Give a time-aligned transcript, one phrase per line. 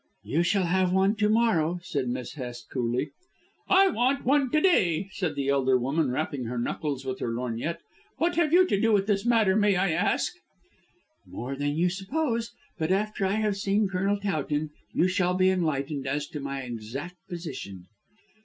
[0.23, 3.11] "You will have one to morrow," said Miss Hest coolly.
[3.69, 7.81] "I want one to day," said the elder woman rapping her knuckles with her lorgnette.
[8.17, 10.33] "What have you to do with this matter, may I ask?"
[11.27, 12.49] "More than you suppose.
[12.79, 17.17] But, after I have seen Colonel Towton, you shall be enlightened as to my exact
[17.29, 17.85] position."